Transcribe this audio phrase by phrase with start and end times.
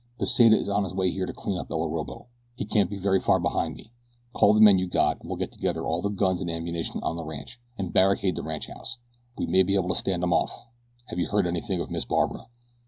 [0.17, 2.25] "Pesita is on his way here to clean up El Orobo.
[2.55, 3.91] He can't be very far behind me.
[4.33, 7.17] Call the men you got, and we'll get together all the guns and ammunition on
[7.17, 8.97] the ranch, and barricade the ranchhouse.
[9.37, 10.65] We may be able to stand 'em off.
[11.09, 12.47] Have you heard anything of Miss Barbara?"